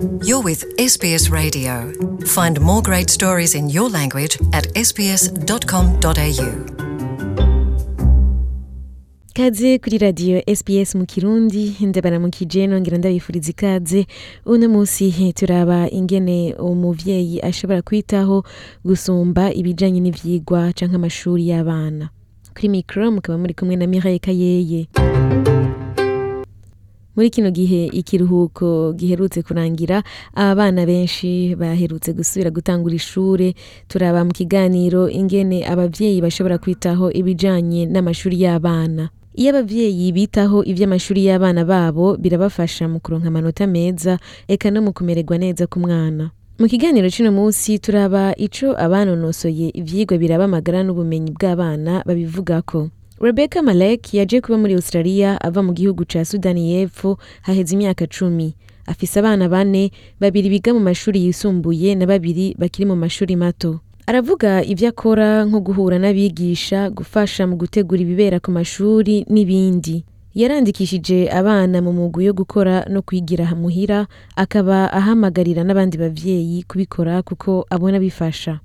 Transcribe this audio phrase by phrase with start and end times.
[0.00, 1.92] You're with SBS Radio.
[2.24, 6.50] Find more great stories in your language at sbs.com.au.
[9.34, 14.06] Kaze kuri radio SBS mu Kirundi ndabaramukije nongera ndabifuriza ikaze
[14.46, 18.44] uno munsi turaba ingene umuvyeyi ashobora kwitaho
[18.84, 22.08] gusumba ibijanye n'ivyigwa canke amashuri y'abana
[22.54, 24.88] kuri mikro mukaba muri kumwe na Mireille Kayeye
[27.16, 30.02] muri kino gihe ikiruhuko giherutse kurangira
[30.34, 33.54] abana benshi baherutse gusubira gutangura ishure.
[33.88, 39.10] Turaba mu kiganiro ingene abavyeyi bashobora kwitaho ibijanye n'amashuri y'abana.
[39.34, 45.38] Iyo abavyeyi bitaho ivy'amashuri y'abana babo birabafasha mu kuronka amanota meza eka no mu kumererwa
[45.38, 52.02] neza ku mwana mu kiganiro c'uno munsi turaba ico abanonosoye ivyigwa biraba amagara n'ubumenyi bw'abana
[52.04, 52.90] babivugako.
[53.20, 58.54] Rebecca Malek yaje kuba muri Australia ava mu gihugu ca Sudani y'Epfo haheze imyaka cumi.
[58.86, 63.80] Afise abana bane babiri biga mu mashuri yisumbuye na babiri bakiri mu mashuri mato.
[64.06, 70.04] Aravuga ivyo akora nko guhura n'abigisha gufasha mu gutegura ibibera ku mashuri n'ibindi.
[70.34, 77.66] Yarandikishije abana mu mugwi yo gukora no kwigira muhira akaba ahamagarira n'abandi bavyeyi kubikora kuko
[77.70, 78.60] abona bifasha.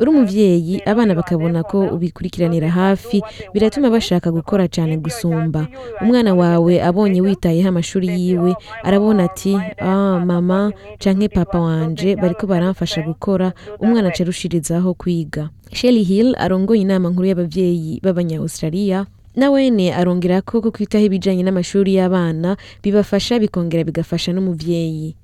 [0.00, 3.22] Uri umuvyeyi abana bakabona ko ubikurikiranira hafi
[3.54, 5.66] biratuma bashaka gukora cyane gusumba.
[6.00, 13.02] Umwana wawe abonye witayeho amashuri yiwe arabona ati ah mama canke papa wanje bariko baramfasha
[13.02, 15.48] gukora umwana aca arushirizaho kwiga.
[15.72, 22.56] Shelly Hill arongoye inama nkuru y'abavyeyi b'abanya-Australia nawene arongera ko ko kwitaho ibijanye n'amashuri y'abana
[22.82, 25.16] bibafasha bikongera bigafasha n'umuvyeyi.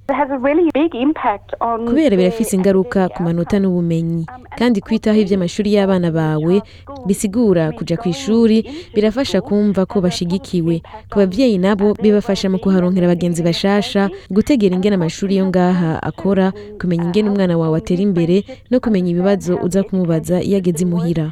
[1.87, 4.27] Kubera birafise ingaruka ku manota n'ubumenyi.
[4.59, 6.63] Kandi kwitaho ivy'amashuri y'abana bawe
[7.07, 10.83] bisigura kuja ku ishuri birafasha kumva ko bashigikiwe.
[11.11, 16.51] ku bavyeyi nabo bibafasha mu kuharonkera abagenzi bashasha gutegera ingene amashuri yo ngaha akora
[16.83, 21.31] kumenya ingene umwana wawe atera imbere no kumenya ibibazo uza kumubaza iyo ageze imuhira.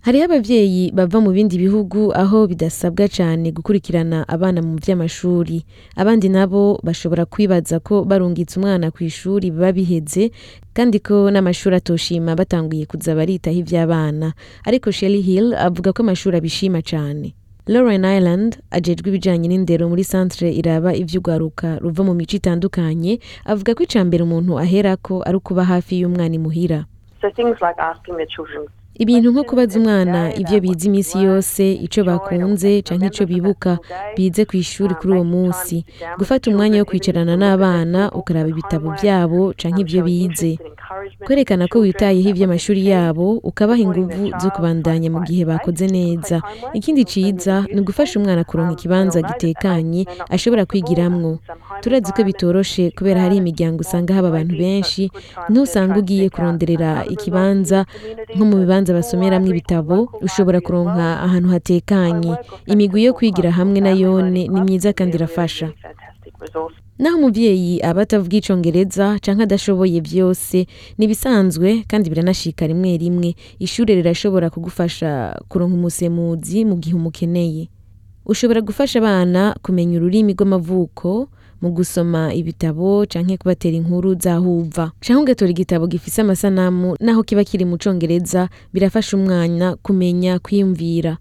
[0.00, 5.64] Hariho abavyeyi bava mu bindi bihugu aho bidasabwa cane gukurikirana abana mu vy'amashuri.
[5.96, 10.30] Abandi nabo bashobora kwibaza ko barungitse umwana ku ishuri biba biheze
[10.72, 14.32] kandi ko n'amashuri atoshima batanguye kuza baritaho ivy'abana.
[14.64, 17.34] Ariko Shelly Hill avuga ko amashuri abishima cane.
[17.68, 23.84] Lauren Island ajejwe ibijanye n'indero muri centre iraba ivy'ugwaruka ruva mu mico itandukanye avuga ko
[23.84, 26.88] icambere umuntu aherako ari ukuba hafi y'umwana imuhira
[28.94, 33.78] ibintu nko kubaza umwana ivyo bize iminsi yose ico bakunze canke ico bibuka
[34.16, 35.84] bize ku ishuri kuri uwo munsi.
[36.18, 40.52] Gufata umwanya wo kwicarana n'abana ukaraba ibitabo vyabo canke ivyo bize.
[41.24, 46.42] Kwerekana ko witayeho ivy'amashuri yabo ukabaha inguvu zo kubandanya mu gihe bakoze neza.
[46.76, 51.38] Ikindi ciza ni ugufasha umwana kuronka ikibanza gitekanye ashobora kwigiramwo.
[51.80, 55.08] Turazi ko bitoroshe kubera hari imiryango usanga haba abantu benshi.
[55.48, 57.86] Ntusanga ugiye kuronderera ikibanza
[58.36, 62.32] nko mu bibanza basomeramwo ibitabo ushobora kuronka ahantu hatekanye.
[62.72, 65.68] Imigwi yo kwigira hamwe na yone ni myiza kandi irafasha.
[66.98, 70.66] Naho umuvyeyi aba atavuga icongereza canke adashoboye vyose
[70.98, 73.34] nibisanzwe kandi biranashika rimwe rimwe.
[73.58, 77.68] Ishure rirashobora kugufasha kuronka umusemuzi mu gihe umukeneye.
[78.26, 81.28] Ushobora gufasha abana kumenya ururimi rw'amavuko
[81.62, 87.64] mu gusoma ibitabo canke kubatera inkuru zahuva canke ugatora igitabo gifise amasanamu naho kiba kiri
[87.64, 91.16] mu congereza birafasha umwana kumenya kwiyumvira.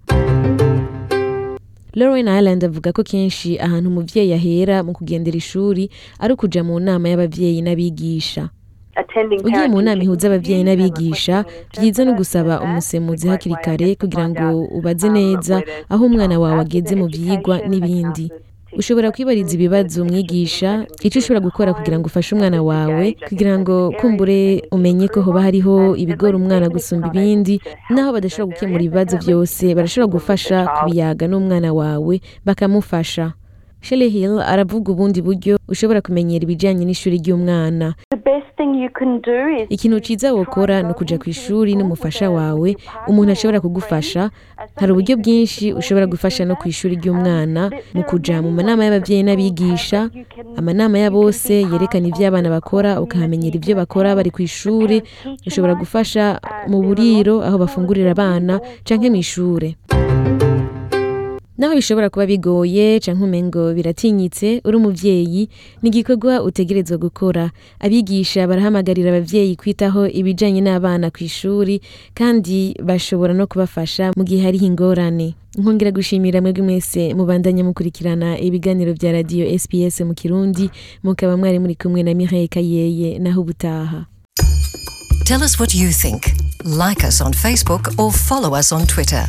[1.94, 5.90] Lauren Island avuga ko kenshi ahantu umuvyeyi ahera mu kugendera ishuri
[6.20, 8.50] ari ukuja mu nama y'abavyeyi n'abigisha.
[9.44, 11.46] Ugiye mu nama ihuza abavyeyi n'abigisha
[11.80, 17.08] vyiza no gusaba umusemuzi hakiri kare kugira ngo ubaze neza aho umwana wawe ageze mu
[17.08, 18.30] vyigwa n'ibindi.
[18.78, 24.64] Ushobora kwibariza ibibazo umwigisha icyo ushobora gukora kugira ngo ufashe umwana wawe kugira ngo kumbure
[24.72, 30.58] umenye ko hoba hariho ibigora umwana gusumba ibindi naho badashobora gukemura ibibazo byose barashobora gufasha
[30.68, 33.34] kubiyaga n'umwana wawe bakamufasha.
[33.82, 37.96] Shelley Hill aravuga ubundi buryo ushobora kumenyera ibijyanye n'ishuri ry'umwana.
[39.70, 42.76] Ikintu cyiza wokora ni ukuja ku ishuri n'umufasha wawe.
[43.08, 44.30] umuntu ashobora kugufasha.
[44.76, 50.10] hari uburyo bwinshi ushobora gufasha no ku ishuri ry'umwana mu kuja mu manama y'ababyeyi n'abigisha
[50.60, 55.02] amanama ya bose yerekana ibyo abana bakora ukahamenyera ibyo bakora bari ku ishuri.
[55.48, 59.76] Ushobora gufasha mu buriro aho bafungurira abana canke mu ishure.
[61.60, 65.50] Naho bishobora kuba bigoye canke umengo biratinyitse uri umuvyeyi
[65.84, 71.82] ni igikorwa utegerezwa gukora abigisha barahamagarira abavyeyi kwitaho ibijanye n'abana ku ishuri
[72.16, 78.94] kandi bashobora no kubafasha mu gihe hariho ingorane nkongera gushimira mwebwe mwese mubandanya mukurikirana ibiganiro
[78.96, 80.70] vya radiyo sps mu kirundi
[81.04, 84.06] mukaba mwari muri kumwe na mireille kayeye naho ubutaha
[85.30, 86.34] Tell us what you think.
[86.66, 89.28] Like us on Facebook or follow us on Twitter.